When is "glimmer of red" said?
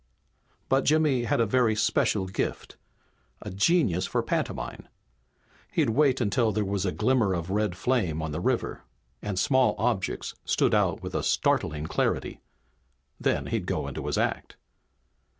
6.91-7.77